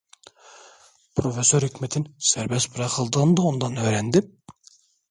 [1.19, 4.41] Profesör Hikmet’in serbest bırakıldığını da ondan öğrendim!